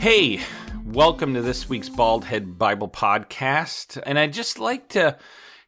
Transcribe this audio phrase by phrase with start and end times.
[0.00, 0.40] Hey,
[0.82, 4.02] welcome to this week's Bald Head Bible Podcast.
[4.06, 5.18] And I'd just like to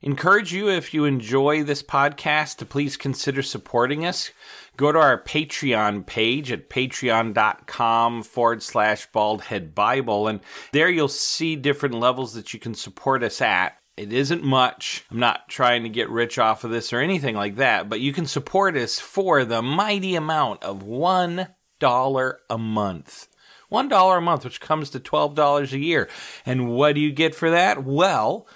[0.00, 4.30] encourage you, if you enjoy this podcast, to please consider supporting us.
[4.78, 10.28] Go to our Patreon page at patreon.com forward slash baldhead Bible.
[10.28, 10.40] And
[10.72, 13.76] there you'll see different levels that you can support us at.
[13.98, 15.04] It isn't much.
[15.10, 18.14] I'm not trying to get rich off of this or anything like that, but you
[18.14, 23.28] can support us for the mighty amount of $1 a month.
[23.72, 26.08] $1 a month, which comes to $12 a year.
[26.44, 27.84] And what do you get for that?
[27.84, 28.46] Well,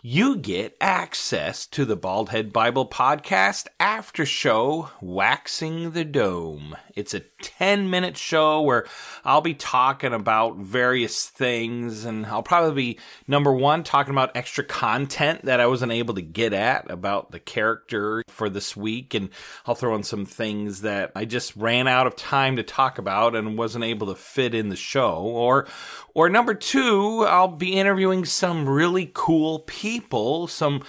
[0.00, 6.76] you get access to the Baldhead Bible Podcast after show, Waxing the Dome.
[6.94, 8.86] It's a 10 minute show where
[9.24, 14.64] I'll be talking about various things, and I'll probably be number one, talking about extra
[14.64, 19.30] content that I wasn't able to get at about the character for this week, and
[19.66, 23.34] I'll throw in some things that I just ran out of time to talk about
[23.34, 25.16] and wasn't able to fit in the show.
[25.16, 25.66] Or,
[26.14, 30.82] or number two, I'll be interviewing some really cool people, some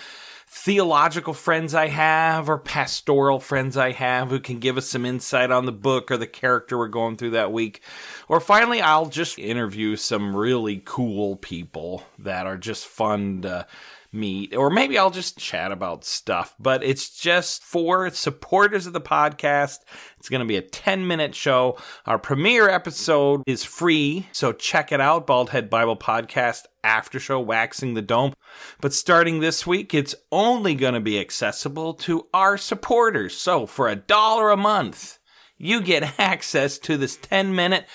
[0.56, 5.50] theological friends I have or pastoral friends I have who can give us some insight
[5.50, 7.82] on the book or the character we're going through that week.
[8.30, 13.66] Or finally, I'll just interview some really cool people that are just fun to
[14.14, 14.56] meet.
[14.56, 16.56] Or maybe I'll just chat about stuff.
[16.60, 19.80] But it's just for supporters of the podcast.
[20.18, 21.78] It's going to be a 10 minute show.
[22.06, 24.28] Our premiere episode is free.
[24.32, 28.34] So check it out Baldhead Bible Podcast after show waxing the dome.
[28.82, 33.36] But starting this week, it's only going to be accessible to our supporters.
[33.36, 35.20] So for a dollar a month,
[35.58, 37.88] you get access to this 10 minute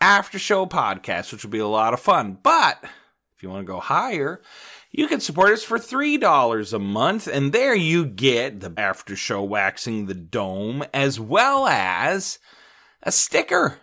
[0.00, 2.38] after show podcast, which will be a lot of fun.
[2.42, 2.78] But
[3.36, 4.42] if you want to go higher,
[4.96, 9.42] you can support us for $3 a month, and there you get the after show
[9.42, 12.38] waxing the dome as well as
[13.02, 13.80] a sticker.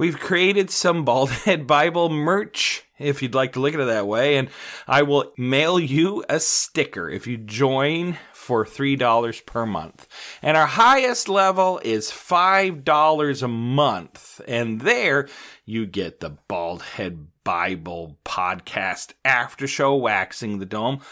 [0.00, 4.38] We've created some Baldhead Bible merch, if you'd like to look at it that way,
[4.38, 4.48] and
[4.88, 10.08] I will mail you a sticker if you join for $3 per month.
[10.40, 15.28] And our highest level is $5 a month, and there
[15.66, 21.02] you get the Baldhead Bible podcast after show waxing the dome.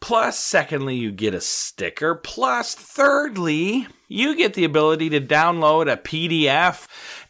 [0.00, 2.14] Plus, secondly, you get a sticker.
[2.14, 6.86] Plus, thirdly, you get the ability to download a PDF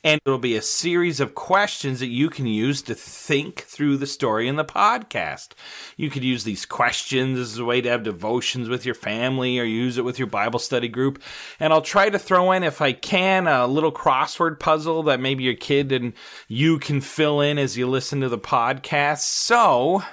[0.07, 4.07] and it'll be a series of questions that you can use to think through the
[4.07, 5.49] story in the podcast.
[5.97, 9.65] You could use these questions as a way to have devotions with your family or
[9.65, 11.21] use it with your Bible study group.
[11.59, 15.43] And I'll try to throw in, if I can, a little crossword puzzle that maybe
[15.43, 16.13] your kid and
[16.47, 19.23] you can fill in as you listen to the podcast.
[19.23, 20.05] So,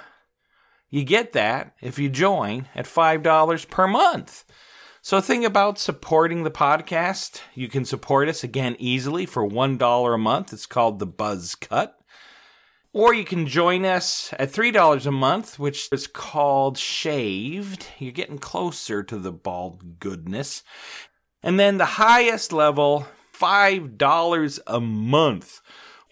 [0.90, 4.44] you get that if you join at $5 per month.
[5.06, 7.42] So think about supporting the podcast.
[7.54, 10.50] You can support us again easily for $1 a month.
[10.50, 12.00] It's called the Buzz Cut.
[12.94, 17.88] Or you can join us at $3 a month, which is called Shaved.
[17.98, 20.62] You're getting closer to the bald goodness.
[21.42, 25.60] And then the highest level, $5 a month.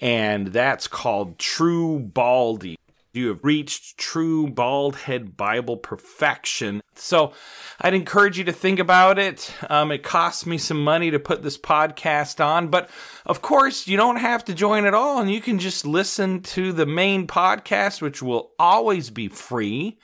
[0.02, 2.76] And that's called True Baldy.
[3.12, 6.80] You have reached true bald head Bible perfection.
[6.94, 7.34] So
[7.78, 9.52] I'd encourage you to think about it.
[9.68, 12.88] Um, it costs me some money to put this podcast on, but
[13.26, 16.72] of course, you don't have to join at all, and you can just listen to
[16.72, 19.98] the main podcast, which will always be free.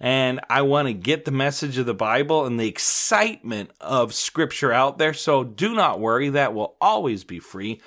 [0.00, 4.72] And I want to get the message of the Bible and the excitement of Scripture
[4.72, 5.14] out there.
[5.14, 7.80] So do not worry, that will always be free.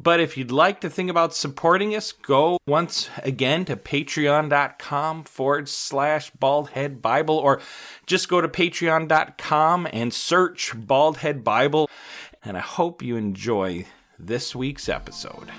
[0.00, 5.68] But if you'd like to think about supporting us, go once again to patreon.com forward
[5.68, 7.60] slash baldhead Bible, or
[8.06, 11.90] just go to patreon.com and search baldhead Bible.
[12.44, 13.86] And I hope you enjoy
[14.18, 15.50] this week's episode.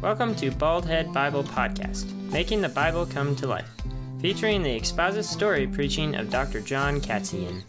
[0.00, 3.70] Welcome to Baldhead Bible Podcast, making the Bible come to life,
[4.20, 6.60] featuring the expository preaching of Dr.
[6.60, 7.62] John Katzian.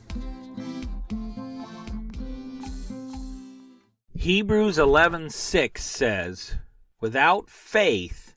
[4.18, 6.56] Hebrews 11:6 says,
[7.02, 8.36] Without faith,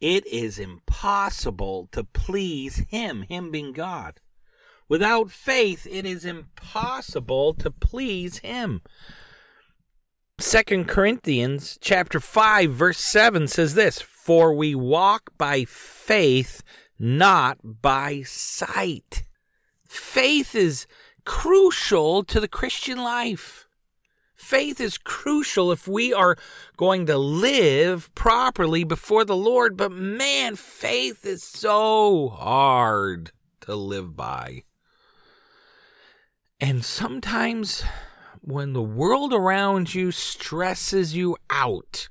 [0.00, 4.20] it is impossible to please Him, Him being God.
[4.88, 8.80] Without faith, it is impossible to please Him.
[10.38, 16.62] Second Corinthians chapter 5 verse 7 says this, "For we walk by faith,
[16.98, 19.24] not by sight."
[19.86, 20.86] Faith is
[21.26, 23.63] crucial to the Christian life.
[24.44, 26.36] Faith is crucial if we are
[26.76, 33.32] going to live properly before the Lord, but man, faith is so hard
[33.62, 34.64] to live by.
[36.60, 37.84] And sometimes
[38.42, 42.10] when the world around you stresses you out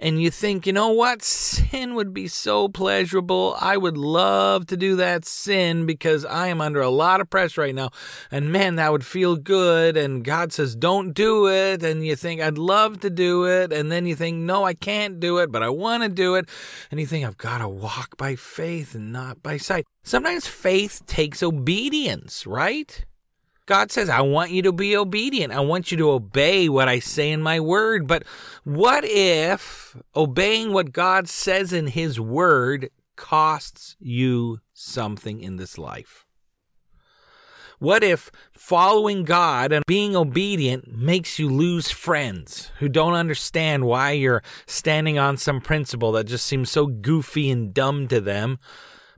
[0.00, 3.54] and you think, you know what, sin would be so pleasurable.
[3.60, 7.60] I would love to do that sin because I am under a lot of pressure
[7.60, 7.90] right now.
[8.30, 9.98] And man, that would feel good.
[9.98, 11.82] And God says, don't do it.
[11.82, 13.74] And you think, I'd love to do it.
[13.74, 16.48] And then you think, no, I can't do it, but I want to do it.
[16.90, 19.84] And you think, I've got to walk by faith and not by sight.
[20.02, 23.04] Sometimes faith takes obedience, right?
[23.70, 25.52] God says, I want you to be obedient.
[25.52, 28.08] I want you to obey what I say in my word.
[28.08, 28.24] But
[28.64, 36.26] what if obeying what God says in his word costs you something in this life?
[37.78, 44.10] What if following God and being obedient makes you lose friends who don't understand why
[44.10, 48.58] you're standing on some principle that just seems so goofy and dumb to them?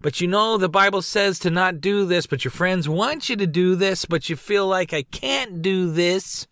[0.03, 3.37] But you know, the Bible says to not do this, but your friends want you
[3.37, 6.49] to do this, but you feel like I can't do this.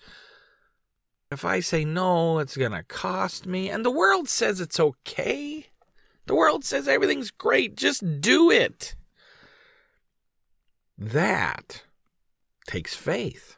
[1.33, 3.69] If I say no, it's going to cost me.
[3.69, 5.67] And the world says it's okay.
[6.27, 7.77] The world says everything's great.
[7.77, 8.95] Just do it.
[10.97, 11.83] That
[12.69, 13.57] takes faith.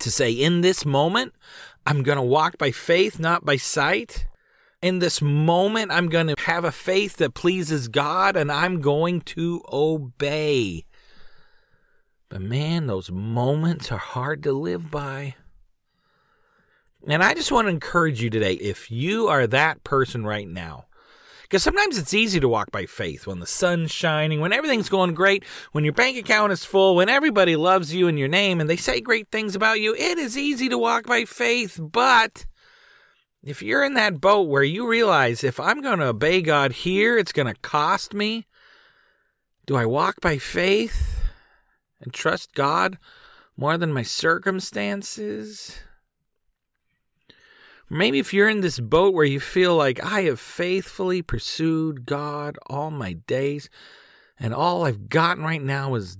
[0.00, 1.34] To say, in this moment,
[1.84, 4.26] I'm going to walk by faith, not by sight
[4.82, 9.20] in this moment, I'm going to have a faith that pleases God and I'm going
[9.22, 10.84] to obey.
[12.28, 15.34] But man, those moments are hard to live by.
[17.08, 20.86] And I just want to encourage you today if you are that person right now,
[21.42, 25.14] because sometimes it's easy to walk by faith when the sun's shining, when everything's going
[25.14, 28.68] great, when your bank account is full, when everybody loves you and your name and
[28.68, 29.94] they say great things about you.
[29.94, 32.44] It is easy to walk by faith, but
[33.46, 37.16] if you're in that boat where you realize if I'm going to obey God here,
[37.16, 38.44] it's going to cost me,
[39.66, 41.20] do I walk by faith
[42.00, 42.98] and trust God
[43.56, 45.78] more than my circumstances?
[47.88, 52.58] Maybe if you're in this boat where you feel like I have faithfully pursued God
[52.66, 53.70] all my days,
[54.40, 56.18] and all I've gotten right now is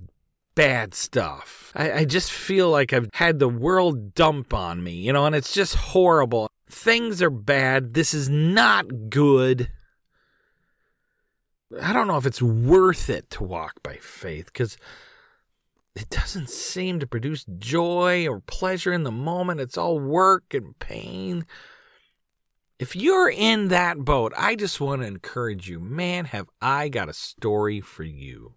[0.55, 1.73] bad stuff.
[1.75, 5.35] I, I, just feel like I've had the world dump on me, you know, and
[5.35, 6.49] it's just horrible.
[6.69, 7.93] Things are bad.
[7.93, 9.69] This is not good.
[11.81, 14.77] I don't know if it's worth it to walk by faith because
[15.95, 19.59] it doesn't seem to produce joy or pleasure in the moment.
[19.59, 21.45] It's all work and pain.
[22.79, 27.09] If you're in that boat, I just want to encourage you man, have I got
[27.09, 28.53] a story for you.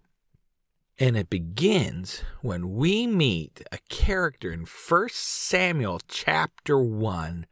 [0.99, 7.47] And it begins when we meet a character in 1 Samuel chapter 1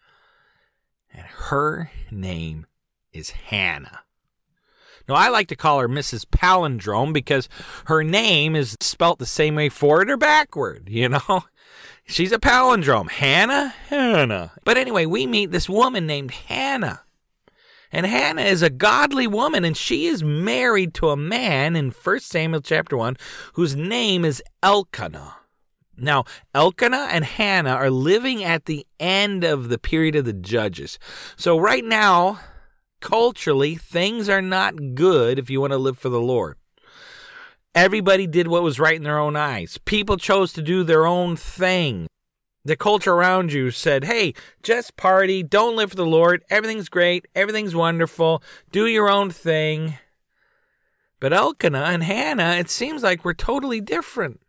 [1.14, 2.66] and her name
[3.14, 4.02] is Hannah.
[5.08, 6.26] Now, I like to call her Mrs.
[6.26, 7.50] Palindrome because
[7.86, 11.46] her name is spelt the same way forward or backward, you know?
[12.06, 13.10] She's a palindrome.
[13.10, 13.74] Hannah?
[13.88, 14.52] Hannah.
[14.64, 17.02] But anyway, we meet this woman named Hannah.
[17.92, 22.20] And Hannah is a godly woman, and she is married to a man in 1
[22.20, 23.18] Samuel chapter 1
[23.54, 25.38] whose name is Elkanah.
[26.02, 31.00] Now, Elkanah and Hannah are living at the end of the period of the judges.
[31.36, 32.40] So, right now,
[33.00, 36.58] culturally, things are not good if you want to live for the Lord.
[37.76, 39.78] Everybody did what was right in their own eyes.
[39.86, 42.08] People chose to do their own thing.
[42.66, 47.26] The culture around you said, hey, just party, don't live for the Lord, everything's great,
[47.34, 49.98] everything's wonderful, do your own thing.
[51.22, 54.42] But Elkanah and Hannah, it seems like we're totally different.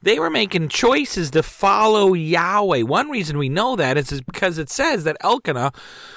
[0.00, 2.82] They were making choices to follow Yahweh.
[2.82, 5.72] One reason we know that is because it says that Elkanah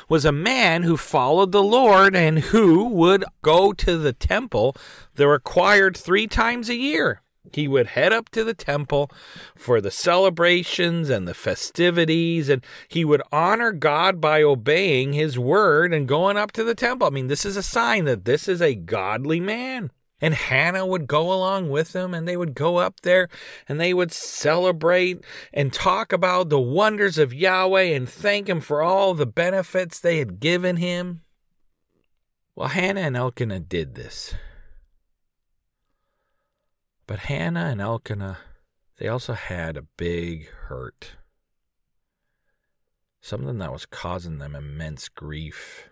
[0.08, 4.76] was a man who followed the Lord and who would go to the temple
[5.16, 7.22] the required three times a year.
[7.54, 9.10] He would head up to the temple
[9.56, 15.92] for the celebrations and the festivities, and he would honor God by obeying his word
[15.92, 17.08] and going up to the temple.
[17.08, 19.92] I mean, this is a sign that this is a godly man.
[20.22, 23.28] And Hannah would go along with them and they would go up there
[23.68, 28.84] and they would celebrate and talk about the wonders of Yahweh and thank him for
[28.84, 31.22] all the benefits they had given him.
[32.56, 34.36] Well, Hannah and Elkanah did this.
[37.08, 38.38] But Hannah and Elkanah,
[39.00, 41.14] they also had a big hurt.
[43.20, 45.90] Something that was causing them immense grief.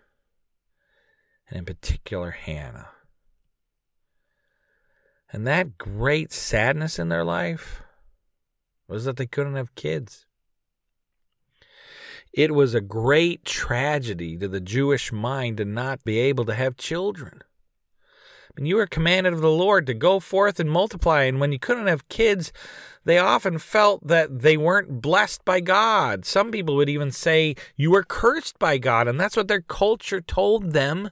[1.50, 2.90] And in particular, Hannah.
[5.32, 7.84] And that great sadness in their life
[8.88, 10.26] was that they couldn't have kids.
[12.34, 16.78] It was a great tragedy to the Jewish mind to not be able to have
[16.78, 17.42] children.
[18.60, 21.60] Mean, you were commanded of the Lord to go forth and multiply, and when you
[21.60, 22.52] couldn't have kids,
[23.06, 26.26] they often felt that they weren't blessed by God.
[26.26, 30.20] Some people would even say you were cursed by God, and that's what their culture
[30.20, 31.10] told them.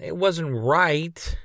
[0.00, 1.36] It wasn't right.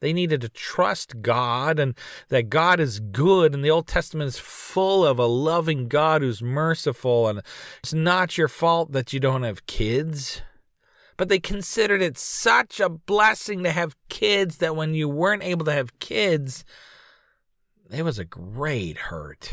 [0.00, 1.94] They needed to trust God and
[2.28, 3.54] that God is good.
[3.54, 7.28] And the Old Testament is full of a loving God who's merciful.
[7.28, 7.42] And
[7.80, 10.42] it's not your fault that you don't have kids.
[11.18, 15.66] But they considered it such a blessing to have kids that when you weren't able
[15.66, 16.64] to have kids,
[17.90, 19.52] it was a great hurt.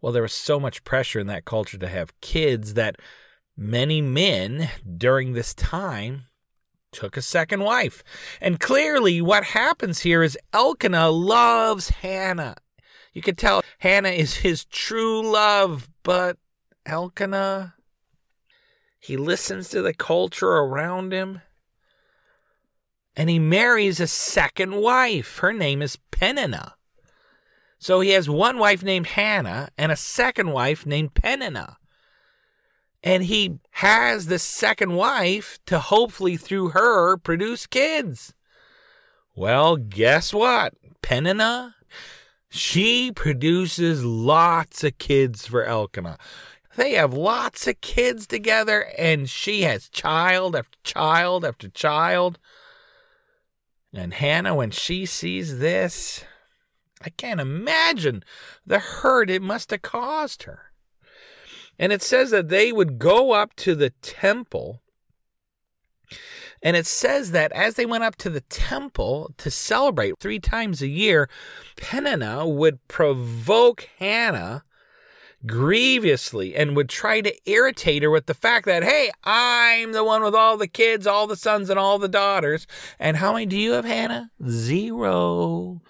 [0.00, 2.96] Well, there was so much pressure in that culture to have kids that
[3.54, 6.27] many men during this time
[6.98, 8.02] took a second wife.
[8.40, 12.56] And clearly, what happens here is Elkanah loves Hannah.
[13.12, 16.38] You can tell Hannah is his true love, but
[16.84, 17.74] Elkanah,
[18.98, 21.40] he listens to the culture around him
[23.14, 25.38] and he marries a second wife.
[25.38, 26.74] Her name is Peninnah.
[27.78, 31.78] So he has one wife named Hannah and a second wife named Peninnah
[33.02, 38.34] and he has the second wife to hopefully through her produce kids.
[39.34, 40.74] Well, guess what?
[41.00, 41.76] Peninnah,
[42.50, 46.18] she produces lots of kids for Elkanah.
[46.76, 52.38] They have lots of kids together, and she has child after child after child.
[53.92, 56.24] And Hannah, when she sees this,
[57.02, 58.22] I can't imagine
[58.66, 60.67] the hurt it must have caused her.
[61.78, 64.80] And it says that they would go up to the temple.
[66.62, 70.82] And it says that as they went up to the temple to celebrate three times
[70.82, 71.28] a year,
[71.76, 74.64] Peninnah would provoke Hannah
[75.46, 80.22] grievously and would try to irritate her with the fact that, hey, I'm the one
[80.22, 82.66] with all the kids, all the sons, and all the daughters.
[82.98, 84.32] And how many do you have, Hannah?
[84.48, 85.80] Zero.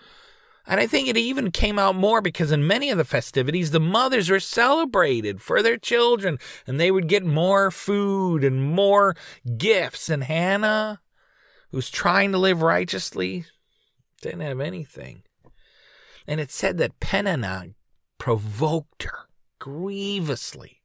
[0.69, 3.81] And I think it even came out more because in many of the festivities, the
[3.81, 9.17] mothers were celebrated for their children and they would get more food and more
[9.57, 10.11] gifts.
[10.11, 11.01] And Hannah,
[11.71, 13.47] who's trying to live righteously,
[14.21, 15.23] didn't have anything.
[16.27, 17.69] And it said that Peninnah
[18.19, 20.83] provoked her grievously,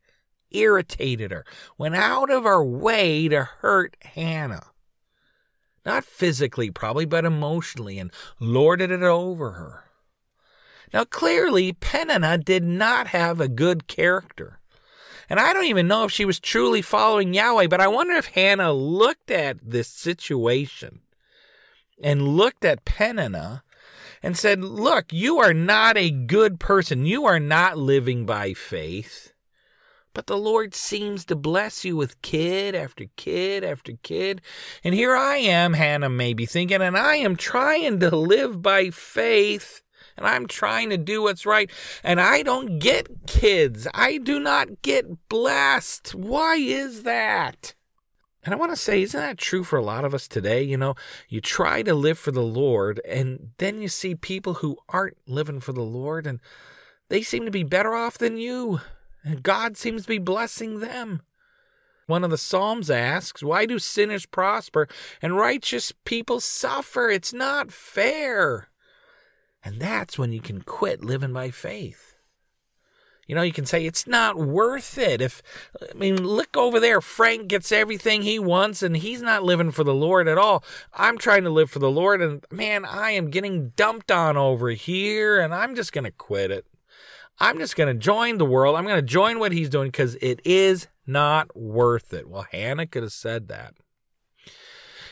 [0.49, 1.45] irritated her,
[1.77, 4.72] went out of her way to hurt Hannah.
[5.85, 9.83] Not physically, probably, but emotionally, and lorded it over her.
[10.93, 14.59] Now, clearly, Peninnah did not have a good character.
[15.29, 18.27] And I don't even know if she was truly following Yahweh, but I wonder if
[18.27, 21.01] Hannah looked at this situation
[22.01, 23.63] and looked at Peninnah
[24.21, 27.05] and said, Look, you are not a good person.
[27.05, 29.32] You are not living by faith.
[30.13, 34.41] But the Lord seems to bless you with kid after kid after kid.
[34.83, 38.89] And here I am, Hannah may be thinking, and I am trying to live by
[38.91, 39.81] faith.
[40.15, 41.71] And I'm trying to do what's right.
[42.03, 43.87] And I don't get kids.
[43.95, 46.13] I do not get blessed.
[46.13, 47.73] Why is that?
[48.43, 50.61] And I want to say, isn't that true for a lot of us today?
[50.61, 50.95] You know,
[51.29, 55.61] you try to live for the Lord, and then you see people who aren't living
[55.61, 56.41] for the Lord, and
[57.09, 58.81] they seem to be better off than you.
[59.23, 61.21] And God seems to be blessing them.
[62.07, 64.87] One of the Psalms asks, Why do sinners prosper
[65.21, 67.09] and righteous people suffer?
[67.09, 68.69] It's not fair.
[69.63, 72.13] And that's when you can quit living by faith.
[73.25, 75.21] You know, you can say it's not worth it.
[75.21, 75.41] If,
[75.81, 76.99] I mean, look over there.
[76.99, 80.63] Frank gets everything he wants and he's not living for the Lord at all.
[80.93, 84.71] I'm trying to live for the Lord and man, I am getting dumped on over
[84.71, 86.65] here and I'm just going to quit it.
[87.39, 88.75] I'm just going to join the world.
[88.75, 92.29] I'm going to join what he's doing because it is not worth it.
[92.29, 93.73] Well, Hannah could have said that.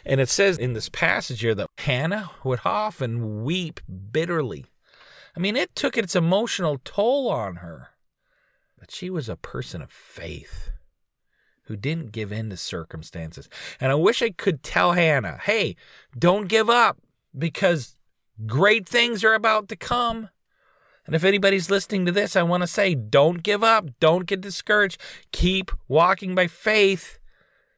[0.05, 3.79] And it says in this passage here that Hannah would often weep
[4.11, 4.65] bitterly.
[5.35, 7.89] I mean, it took its emotional toll on her.
[8.79, 10.71] But she was a person of faith.
[11.71, 13.47] who didn't give in to circumstances.
[13.79, 15.77] And I wish I could tell Hannah, hey,
[16.17, 16.97] don't give up
[17.37, 17.95] because
[18.45, 20.27] great things are about to come.
[21.11, 24.39] And if anybody's listening to this, I want to say don't give up, don't get
[24.39, 24.97] discouraged,
[25.33, 27.19] keep walking by faith.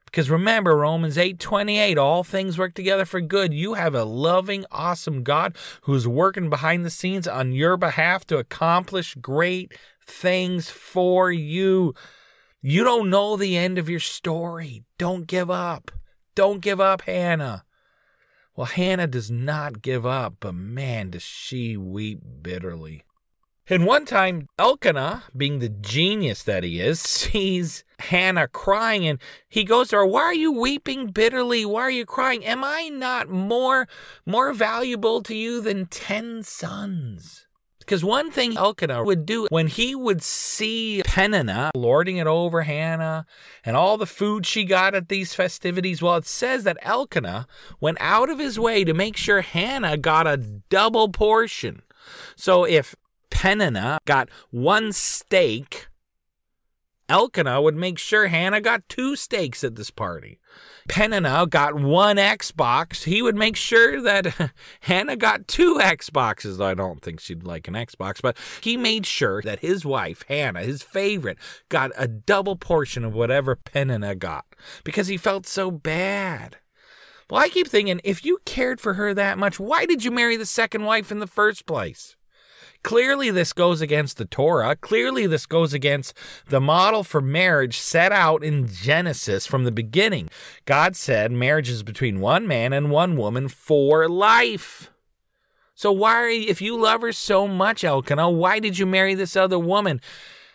[0.06, 3.52] Because remember Romans 8:28, all things work together for good.
[3.52, 8.38] You have a loving, awesome God who's working behind the scenes on your behalf to
[8.38, 9.74] accomplish great
[10.06, 11.96] things for you.
[12.62, 14.84] You don't know the end of your story.
[15.00, 15.90] Don't give up.
[16.36, 17.66] Don't give up, Hannah.
[18.56, 23.02] Well, Hannah does not give up, but man, does she weep bitterly.
[23.70, 29.64] And one time, Elkanah, being the genius that he is, sees Hannah crying and he
[29.64, 31.66] goes to her, Why are you weeping bitterly?
[31.66, 32.44] Why are you crying?
[32.44, 33.88] Am I not more,
[34.26, 37.48] more valuable to you than ten sons?
[37.80, 43.26] Because one thing Elkanah would do when he would see Peninnah lording it over Hannah
[43.66, 47.46] and all the food she got at these festivities, well, it says that Elkanah
[47.82, 51.82] went out of his way to make sure Hannah got a double portion.
[52.38, 52.96] So if
[53.34, 55.88] Peninnah got one steak,
[57.10, 60.40] Elkanah would make sure Hannah got two steaks at this party.
[60.88, 66.64] Peninnah got one Xbox, he would make sure that Hannah got two Xboxes.
[66.64, 70.62] I don't think she'd like an Xbox, but he made sure that his wife, Hannah,
[70.62, 74.46] his favorite, got a double portion of whatever Peninnah got
[74.84, 76.58] because he felt so bad.
[77.30, 80.38] Well, I keep thinking if you cared for her that much, why did you marry
[80.38, 82.16] the second wife in the first place?
[82.84, 84.76] Clearly, this goes against the Torah.
[84.76, 86.14] Clearly, this goes against
[86.48, 90.30] the model for marriage set out in Genesis from the beginning.
[90.66, 94.92] God said marriage is between one man and one woman for life.
[95.76, 99.36] So, why, you, if you love her so much, Elkanah, why did you marry this
[99.36, 100.02] other woman?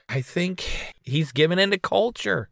[0.08, 2.50] I think he's given into culture.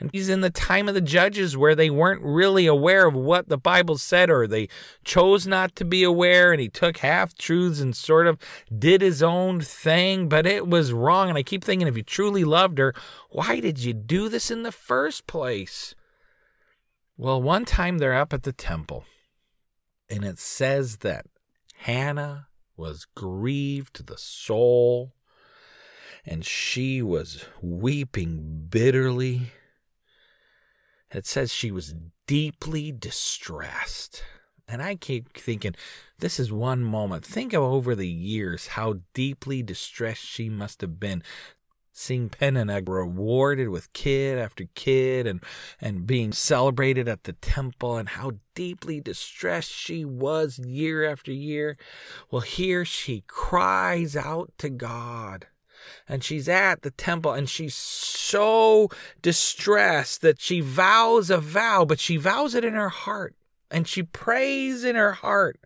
[0.00, 3.48] And he's in the time of the judges where they weren't really aware of what
[3.48, 4.68] the Bible said, or they
[5.04, 8.38] chose not to be aware, and he took half truths and sort of
[8.76, 11.28] did his own thing, but it was wrong.
[11.28, 12.94] And I keep thinking, if you truly loved her,
[13.30, 15.96] why did you do this in the first place?
[17.16, 19.04] Well, one time they're up at the temple,
[20.08, 21.26] and it says that
[21.78, 25.12] Hannah was grieved to the soul,
[26.24, 29.50] and she was weeping bitterly
[31.10, 31.94] it says she was
[32.26, 34.22] deeply distressed.
[34.66, 35.74] And I keep thinking,
[36.18, 37.24] this is one moment.
[37.24, 41.22] Think of over the years how deeply distressed she must have been
[41.98, 45.42] seeing Peninnah rewarded with kid after kid and,
[45.80, 51.76] and being celebrated at the temple and how deeply distressed she was year after year.
[52.30, 55.46] Well, here she cries out to God
[56.08, 58.88] and she's at the temple and she's so
[59.22, 63.34] distressed that she vows a vow, but she vows it in her heart
[63.70, 65.60] and she prays in her heart.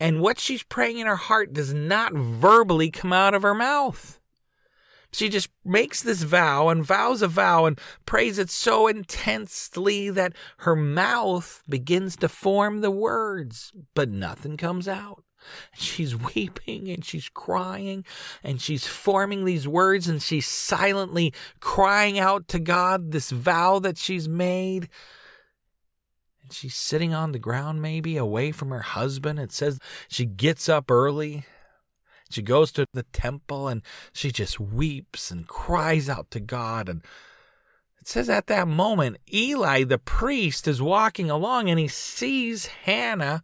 [0.00, 4.20] And what she's praying in her heart does not verbally come out of her mouth.
[5.12, 10.34] She just makes this vow and vows a vow and prays it so intensely that
[10.58, 15.24] her mouth begins to form the words, but nothing comes out.
[15.74, 18.04] She's weeping and she's crying
[18.42, 23.98] and she's forming these words and she's silently crying out to God this vow that
[23.98, 24.88] she's made.
[26.42, 29.38] And she's sitting on the ground, maybe away from her husband.
[29.38, 31.44] It says she gets up early.
[32.30, 36.88] She goes to the temple and she just weeps and cries out to God.
[36.88, 37.02] And
[38.00, 43.42] it says at that moment, Eli, the priest, is walking along and he sees Hannah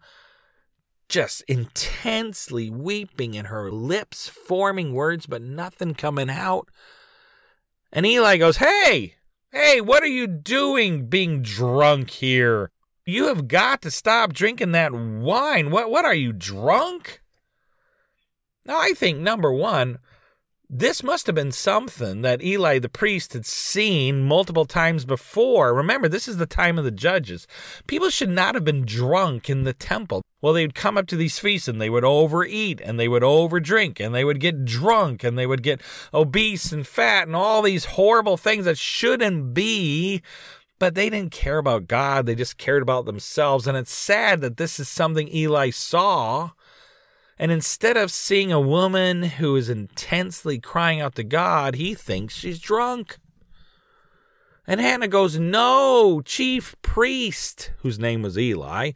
[1.14, 6.68] just intensely weeping and her lips forming words, but nothing coming out.
[7.92, 9.14] And Eli goes, Hey,
[9.52, 12.72] hey, what are you doing being drunk here?
[13.06, 15.70] You have got to stop drinking that wine.
[15.70, 17.20] What, what are you, drunk?
[18.66, 20.00] Now, I think number one,
[20.76, 25.72] this must have been something that Eli the priest had seen multiple times before.
[25.72, 27.46] Remember, this is the time of the judges.
[27.86, 30.22] People should not have been drunk in the temple.
[30.42, 33.22] Well, they would come up to these feasts and they would overeat and they would
[33.22, 35.80] overdrink and they would get drunk and they would get
[36.12, 40.22] obese and fat and all these horrible things that shouldn't be.
[40.80, 43.68] But they didn't care about God, they just cared about themselves.
[43.68, 46.50] And it's sad that this is something Eli saw
[47.38, 52.34] and instead of seeing a woman who is intensely crying out to God, he thinks
[52.34, 53.18] she's drunk.
[54.66, 58.92] And Hannah goes, No, chief priest, whose name was Eli.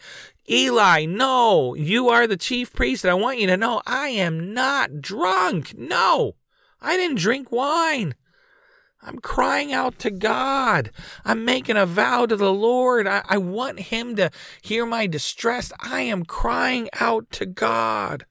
[0.48, 4.54] Eli, no, you are the chief priest, and I want you to know I am
[4.54, 5.76] not drunk.
[5.76, 6.36] No,
[6.80, 8.14] I didn't drink wine.
[9.02, 10.90] I'm crying out to God.
[11.24, 13.06] I'm making a vow to the Lord.
[13.06, 15.70] I, I, want Him to hear my distress.
[15.80, 18.24] I am crying out to God.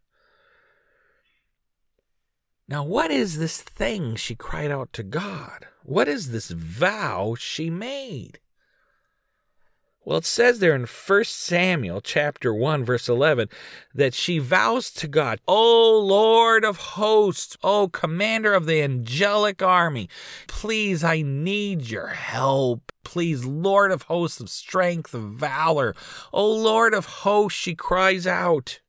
[2.70, 5.68] Now, what is this thing she cried out to God?
[5.84, 8.40] What is this vow she made?
[10.04, 13.50] Well, it says there in 1 Samuel chapter 1 verse 11
[13.94, 20.10] that she vows to God, "O Lord of hosts, O commander of the angelic army,
[20.48, 22.92] please I need your help.
[23.04, 25.94] Please, Lord of hosts of strength, of valor,
[26.34, 28.80] O Lord of hosts," she cries out.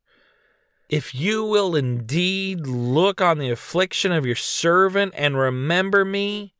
[0.88, 6.54] If you will indeed look on the affliction of your servant and remember me,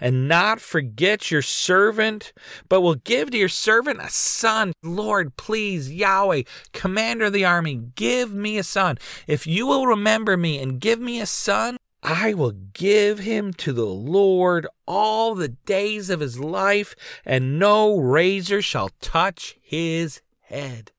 [0.00, 2.32] and not forget your servant,
[2.68, 4.72] but will give to your servant a son.
[4.82, 8.98] Lord, please, Yahweh, commander of the army, give me a son.
[9.28, 13.72] If you will remember me and give me a son, I will give him to
[13.72, 20.90] the Lord all the days of his life, and no razor shall touch his head.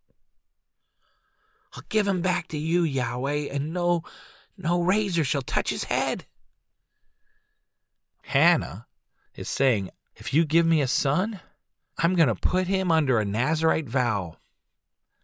[1.74, 4.04] I'll give him back to you, Yahweh, and no
[4.58, 6.26] no razor shall touch his head.
[8.24, 8.86] Hannah
[9.36, 11.40] is saying, If you give me a son,
[11.98, 14.38] I'm going to put him under a Nazarite vow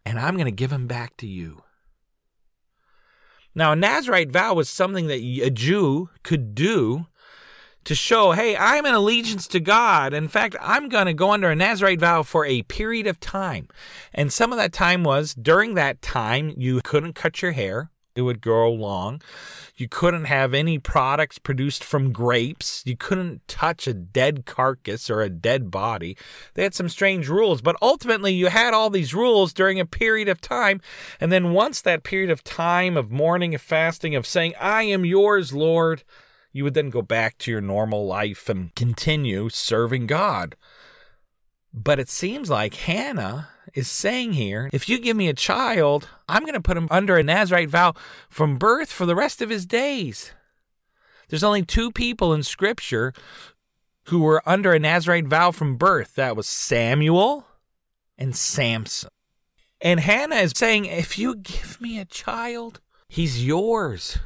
[0.04, 1.62] and I'm going to give him back to you.
[3.54, 7.06] Now, a Nazarite vow was something that a Jew could do
[7.84, 10.12] to show, hey, I'm in allegiance to God.
[10.12, 13.68] In fact, I'm going to go under a Nazarite vow for a period of time.
[14.12, 18.22] And some of that time was during that time, you couldn't cut your hair it
[18.22, 19.22] would grow long.
[19.76, 22.82] You couldn't have any products produced from grapes.
[22.84, 26.16] You couldn't touch a dead carcass or a dead body.
[26.54, 30.28] They had some strange rules, but ultimately you had all these rules during a period
[30.28, 30.80] of time.
[31.20, 35.04] And then once that period of time of mourning and fasting, of saying, I am
[35.04, 36.02] yours, Lord,
[36.52, 40.56] you would then go back to your normal life and continue serving God.
[41.72, 46.42] But it seems like Hannah is saying here if you give me a child, I'm
[46.42, 47.94] going to put him under a Nazarite vow
[48.28, 50.32] from birth for the rest of his days.
[51.28, 53.12] There's only two people in Scripture
[54.04, 57.46] who were under a Nazarite vow from birth that was Samuel
[58.16, 59.10] and Samson.
[59.80, 64.18] And Hannah is saying, if you give me a child, he's yours.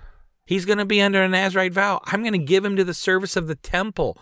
[0.44, 2.00] He's going to be under a Nazarite vow.
[2.04, 4.18] I'm going to give him to the service of the temple.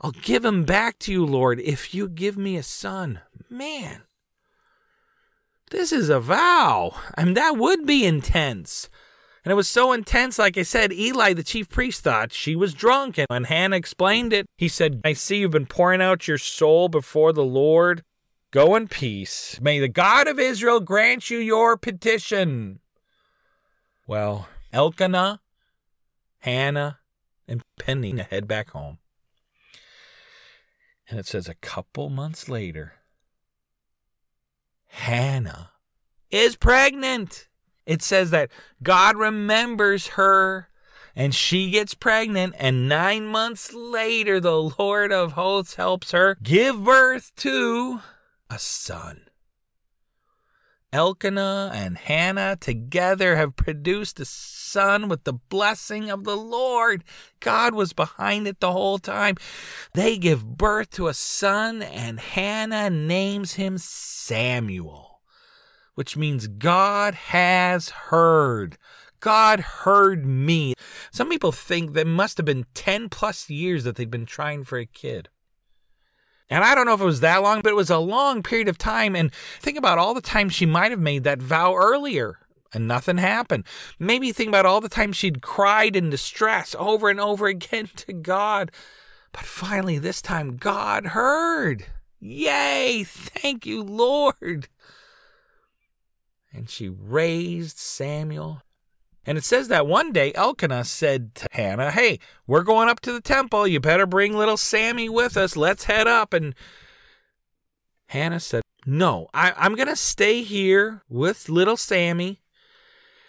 [0.00, 3.20] I'll give him back to you, Lord, if you give me a son.
[3.48, 4.02] Man,
[5.70, 6.94] this is a vow.
[7.16, 8.88] I mean, that would be intense.
[9.44, 12.74] And it was so intense, like I said, Eli, the chief priest, thought she was
[12.74, 13.18] drunk.
[13.18, 16.88] And when Hannah explained it, he said, I see you've been pouring out your soul
[16.88, 18.02] before the Lord.
[18.52, 19.58] Go in peace.
[19.60, 22.80] May the God of Israel grant you your petition.
[24.06, 25.40] Well, Elkanah,
[26.38, 26.98] Hannah,
[27.46, 28.98] and Peninnah head back home.
[31.08, 32.94] And it says a couple months later,
[34.88, 35.70] Hannah
[36.30, 37.48] is pregnant.
[37.84, 38.50] It says that
[38.82, 40.68] God remembers her
[41.14, 46.82] and she gets pregnant, and nine months later, the Lord of hosts helps her give
[46.84, 48.00] birth to
[48.48, 49.26] a son.
[50.92, 57.02] Elkanah and Hannah together have produced a son with the blessing of the Lord.
[57.40, 59.36] God was behind it the whole time.
[59.94, 65.22] They give birth to a son, and Hannah names him Samuel,
[65.94, 68.76] which means God has heard.
[69.20, 70.74] God heard me.
[71.10, 74.78] Some people think that must have been 10 plus years that they'd been trying for
[74.78, 75.28] a kid.
[76.52, 78.68] And I don't know if it was that long, but it was a long period
[78.68, 79.16] of time.
[79.16, 82.40] And think about all the times she might have made that vow earlier
[82.74, 83.64] and nothing happened.
[83.98, 88.12] Maybe think about all the times she'd cried in distress over and over again to
[88.12, 88.70] God.
[89.32, 91.86] But finally, this time, God heard.
[92.20, 93.02] Yay!
[93.02, 94.68] Thank you, Lord.
[96.52, 98.60] And she raised Samuel
[99.24, 103.12] and it says that one day Elkanah said to Hannah, Hey, we're going up to
[103.12, 103.66] the temple.
[103.66, 105.56] You better bring little Sammy with us.
[105.56, 106.32] Let's head up.
[106.32, 106.54] And
[108.06, 112.40] Hannah said, No, I, am going to stay here with little Sammy.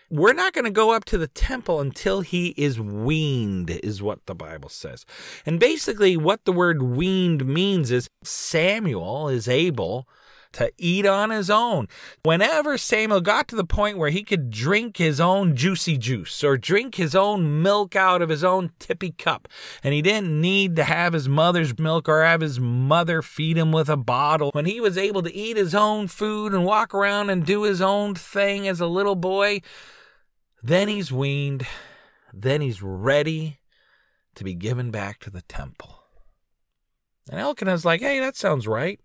[0.09, 4.25] We're not going to go up to the temple until he is weaned, is what
[4.25, 5.05] the Bible says.
[5.43, 10.07] And basically, what the word weaned means is Samuel is able
[10.53, 11.87] to eat on his own.
[12.23, 16.57] Whenever Samuel got to the point where he could drink his own juicy juice or
[16.57, 19.47] drink his own milk out of his own tippy cup,
[19.83, 23.71] and he didn't need to have his mother's milk or have his mother feed him
[23.71, 27.29] with a bottle, when he was able to eat his own food and walk around
[27.29, 29.61] and do his own thing as a little boy,
[30.61, 31.67] then he's weaned,
[32.33, 33.59] then he's ready
[34.35, 36.03] to be given back to the temple.
[37.29, 38.99] And Elkanah's like, hey, that sounds right.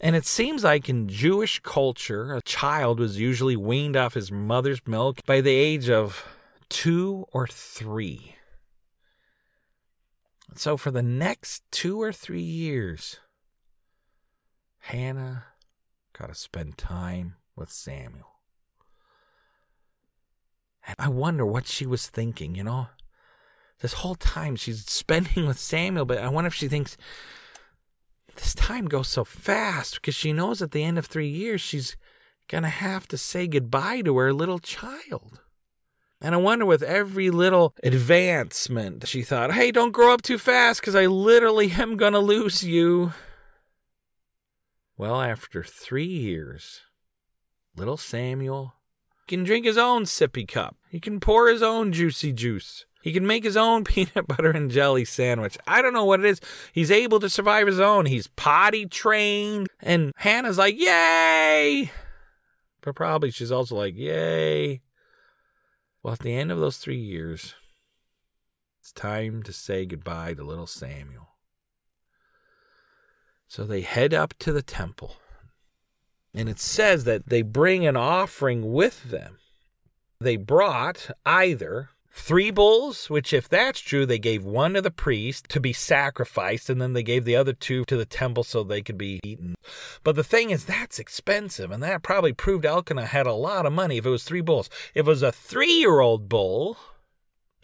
[0.00, 4.80] And it seems like in Jewish culture, a child was usually weaned off his mother's
[4.86, 6.24] milk by the age of
[6.68, 8.36] two or three.
[10.54, 13.18] So for the next two or three years,
[14.78, 15.44] Hannah
[16.12, 18.38] got to spend time with Samuel.
[20.86, 22.86] And I wonder what she was thinking, you know?
[23.80, 26.96] This whole time she's spending with Samuel, but I wonder if she thinks,
[28.38, 31.96] this time goes so fast because she knows at the end of three years she's
[32.48, 35.40] going to have to say goodbye to her little child.
[36.20, 40.80] And I wonder with every little advancement, she thought, hey, don't grow up too fast
[40.80, 43.12] because I literally am going to lose you.
[44.96, 46.80] Well, after three years,
[47.76, 48.74] little Samuel
[49.28, 50.76] can drink his own sippy cup.
[50.90, 52.86] He can pour his own juicy juice.
[53.00, 55.56] He can make his own peanut butter and jelly sandwich.
[55.66, 56.40] I don't know what it is.
[56.72, 58.06] He's able to survive his own.
[58.06, 59.68] He's potty trained.
[59.80, 61.90] And Hannah's like, yay!
[62.80, 64.82] But probably she's also like, yay.
[66.02, 67.54] Well, at the end of those three years,
[68.80, 71.28] it's time to say goodbye to little Samuel.
[73.48, 75.16] So they head up to the temple.
[76.34, 79.38] And it says that they bring an offering with them.
[80.20, 85.48] They brought either three bulls, which, if that's true, they gave one to the priest
[85.48, 88.82] to be sacrificed, and then they gave the other two to the temple so they
[88.82, 89.54] could be eaten.
[90.04, 93.72] But the thing is, that's expensive, and that probably proved Elkanah had a lot of
[93.72, 94.68] money if it was three bulls.
[94.94, 96.76] If it was a three year old bull,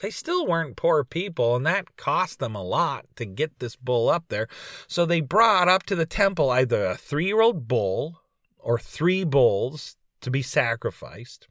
[0.00, 4.08] they still weren't poor people, and that cost them a lot to get this bull
[4.08, 4.48] up there.
[4.86, 8.20] So they brought up to the temple either a three year old bull
[8.58, 11.48] or three bulls to be sacrificed.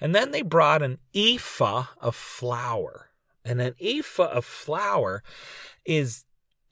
[0.00, 3.10] And then they brought an ephah of flour.
[3.44, 5.22] And an ephah of flour
[5.84, 6.24] is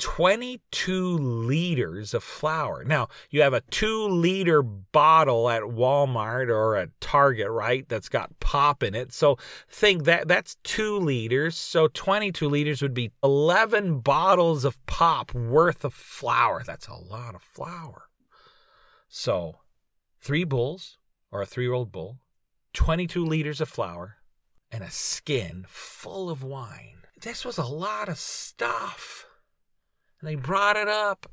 [0.03, 2.83] 22 liters of flour.
[2.83, 7.89] Now, you have a two liter bottle at Walmart or at Target, right?
[7.89, 9.13] That's got pop in it.
[9.13, 9.37] So
[9.69, 11.57] think that that's two liters.
[11.57, 16.65] So 22 liters would be 11 bottles of pop worth of flour.
[16.67, 18.09] That's a lot of flour.
[19.09, 19.61] So
[20.21, 20.99] three bulls
[21.31, 22.19] or a three year old bull,
[22.73, 24.17] 22 liters of flour,
[24.71, 27.03] and a skin full of wine.
[27.21, 29.27] This was a lot of stuff.
[30.21, 31.31] And they brought it up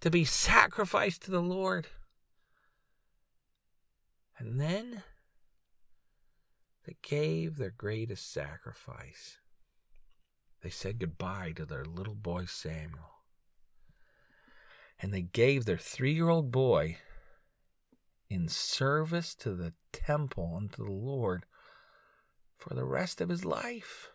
[0.00, 1.86] to be sacrificed to the Lord.
[4.38, 5.02] And then
[6.86, 9.38] they gave their greatest sacrifice.
[10.62, 13.10] They said goodbye to their little boy Samuel.
[15.00, 16.98] And they gave their three year old boy
[18.28, 21.44] in service to the temple and to the Lord
[22.56, 24.10] for the rest of his life.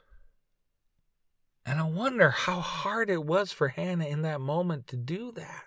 [1.65, 5.65] And I wonder how hard it was for Hannah in that moment to do that.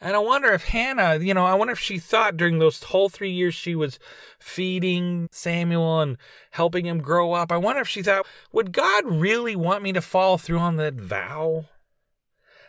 [0.00, 3.08] And I wonder if Hannah, you know, I wonder if she thought during those whole
[3.08, 3.98] three years she was
[4.38, 6.18] feeding Samuel and
[6.50, 10.02] helping him grow up, I wonder if she thought, would God really want me to
[10.02, 11.66] follow through on that vow?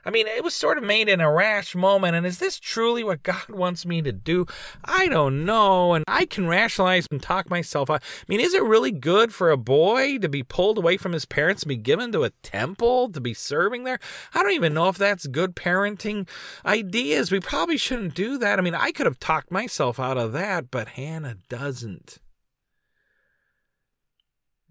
[0.05, 3.03] I mean, it was sort of made in a rash moment, and is this truly
[3.03, 4.45] what God wants me to do?
[4.83, 8.03] I don't know, and I can rationalize and talk myself out.
[8.03, 11.25] I mean, is it really good for a boy to be pulled away from his
[11.25, 13.99] parents and be given to a temple to be serving there?
[14.33, 16.27] I don't even know if that's good parenting
[16.65, 17.31] ideas.
[17.31, 18.59] We probably shouldn't do that.
[18.59, 22.19] I mean, I could have talked myself out of that, but Hannah doesn't.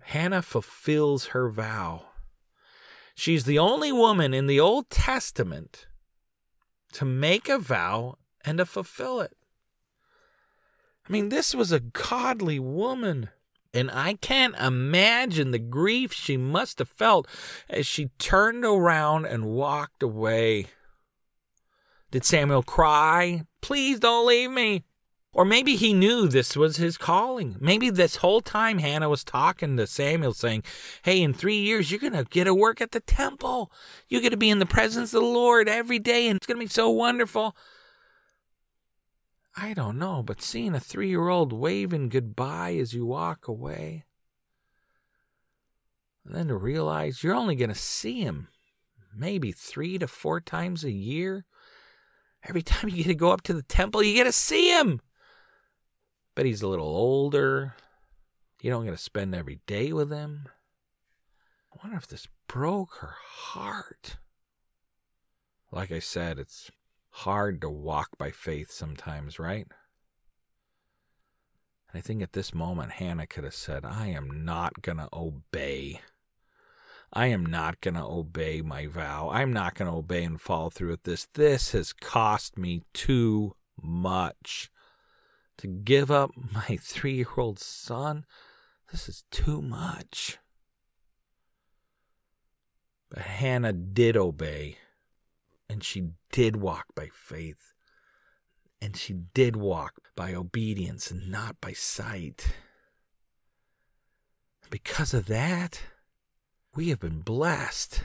[0.00, 2.02] Hannah fulfills her vow.
[3.14, 5.86] She's the only woman in the Old Testament
[6.92, 9.36] to make a vow and to fulfill it.
[11.08, 13.30] I mean, this was a godly woman.
[13.72, 17.26] And I can't imagine the grief she must have felt
[17.68, 20.66] as she turned around and walked away.
[22.12, 23.42] Did Samuel cry?
[23.60, 24.84] Please don't leave me.
[25.34, 27.56] Or maybe he knew this was his calling.
[27.60, 30.62] Maybe this whole time Hannah was talking to Samuel saying,
[31.02, 33.72] Hey, in three years, you're going to get to work at the temple.
[34.08, 36.58] You're going to be in the presence of the Lord every day, and it's going
[36.58, 37.56] to be so wonderful.
[39.56, 44.04] I don't know, but seeing a three year old waving goodbye as you walk away,
[46.24, 48.48] and then to realize you're only going to see him
[49.16, 51.44] maybe three to four times a year.
[52.48, 55.00] Every time you get to go up to the temple, you get to see him.
[56.34, 57.74] But he's a little older.
[58.60, 60.48] You don't get to spend every day with him.
[61.72, 64.16] I wonder if this broke her heart.
[65.70, 66.70] Like I said, it's
[67.10, 69.66] hard to walk by faith sometimes, right?
[71.92, 75.08] And I think at this moment, Hannah could have said, I am not going to
[75.12, 76.00] obey
[77.16, 79.30] I am not going to obey my vow.
[79.30, 81.28] I'm not going to obey and follow through with this.
[81.34, 84.68] This has cost me too much.
[85.58, 88.24] To give up my three year old son,
[88.90, 90.38] this is too much.
[93.10, 94.78] But Hannah did obey,
[95.68, 97.72] and she did walk by faith,
[98.82, 102.54] and she did walk by obedience and not by sight.
[104.70, 105.82] Because of that,
[106.74, 108.02] we have been blessed.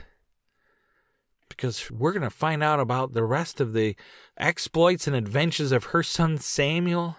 [1.48, 3.96] Because we're going to find out about the rest of the
[4.36, 7.16] exploits and adventures of her son Samuel.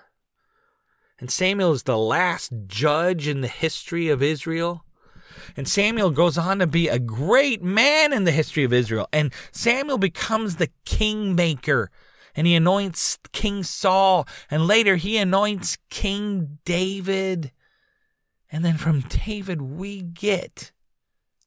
[1.22, 4.84] And Samuel is the last judge in the history of Israel.
[5.56, 9.08] And Samuel goes on to be a great man in the history of Israel.
[9.14, 11.92] And Samuel becomes the kingmaker.
[12.36, 14.28] And he anoints King Saul.
[14.50, 17.52] And later he anoints King David.
[18.52, 20.72] And then from David, we get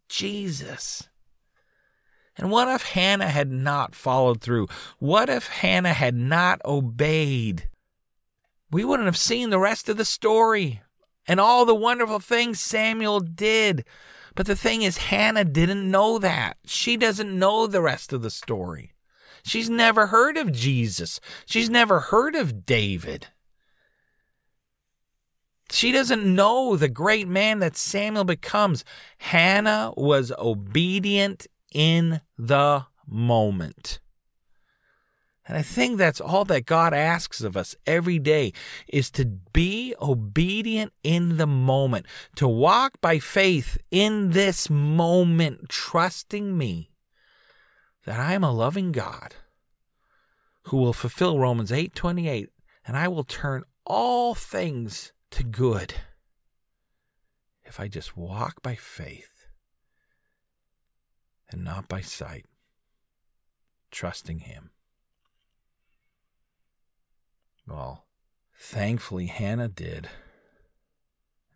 [0.09, 1.09] Jesus.
[2.37, 4.69] And what if Hannah had not followed through?
[5.01, 7.69] What if Hannah had not obeyed?
[8.75, 10.83] We wouldn't have seen the rest of the story
[11.29, 13.85] and all the wonderful things Samuel did.
[14.35, 16.57] But the thing is, Hannah didn't know that.
[16.67, 18.93] She doesn't know the rest of the story.
[19.45, 21.21] She's never heard of Jesus.
[21.47, 23.29] She's never heard of David.
[25.71, 28.85] She doesn't know the great man that Samuel becomes.
[29.19, 34.01] Hannah was obedient in the moment.
[35.46, 38.52] And I think that's all that God asks of us every day
[38.88, 46.57] is to be obedient in the moment, to walk by faith in this moment, trusting
[46.57, 46.90] me
[48.04, 49.35] that I am a loving God
[50.64, 52.48] who will fulfill Romans 8:28
[52.87, 55.94] and I will turn all things to good
[57.64, 59.46] if I just walk by faith
[61.50, 62.46] and not by sight,
[63.90, 64.70] trusting Him.
[67.66, 68.05] Well,
[68.57, 70.09] thankfully, Hannah did.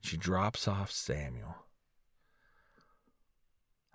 [0.00, 1.56] She drops off Samuel.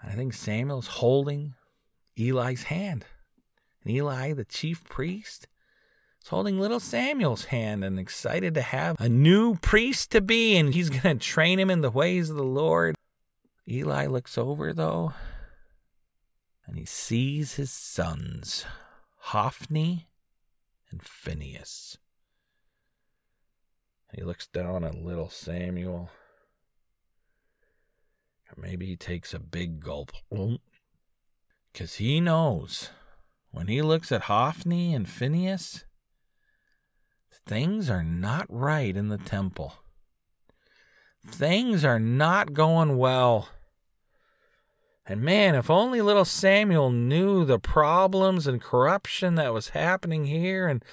[0.03, 1.55] I think Samuel's holding
[2.19, 3.05] Eli's hand.
[3.83, 5.47] And Eli, the chief priest,
[6.21, 10.73] is holding little Samuel's hand and excited to have a new priest to be, and
[10.73, 12.95] he's going to train him in the ways of the Lord.
[13.67, 15.13] Eli looks over, though,
[16.65, 18.65] and he sees his sons,
[19.17, 20.07] Hophni
[20.91, 21.97] and Phinehas.
[24.13, 26.09] He looks down at little Samuel.
[28.49, 30.11] Or maybe he takes a big gulp.
[31.71, 32.89] Because he knows
[33.51, 35.85] when he looks at Hophni and Phinehas,
[37.47, 39.73] things are not right in the temple.
[41.25, 43.49] Things are not going well.
[45.05, 50.67] And man, if only little Samuel knew the problems and corruption that was happening here.
[50.67, 50.83] And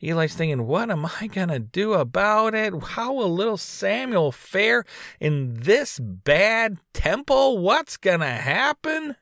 [0.00, 2.72] Eli's thinking, what am I going to do about it?
[2.82, 4.84] How will little Samuel fare
[5.18, 7.58] in this bad temple?
[7.58, 9.16] What's going to happen?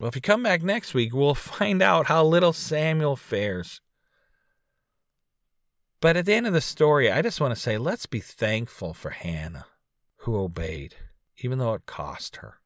[0.00, 3.82] Well, if you come back next week, we'll find out how little Samuel fares.
[6.00, 8.94] But at the end of the story, I just want to say let's be thankful
[8.94, 9.66] for Hannah,
[10.18, 10.94] who obeyed,
[11.38, 12.60] even though it cost her,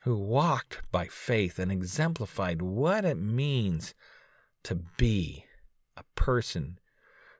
[0.00, 3.94] who walked by faith and exemplified what it means
[4.64, 5.44] to be
[5.96, 6.78] a person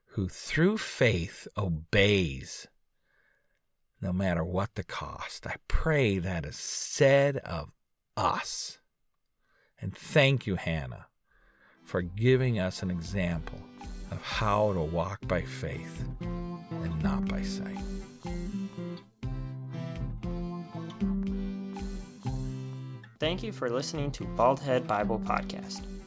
[0.08, 2.68] who, through faith, obeys
[4.02, 5.46] no matter what the cost.
[5.46, 7.70] I pray that is said of
[8.16, 8.78] us.
[9.80, 11.06] And thank you, Hannah,
[11.84, 13.60] for giving us an example
[14.10, 17.78] of how to walk by faith and not by sight.
[23.18, 25.91] Thank you for listening to Baldhead Bible Podcast.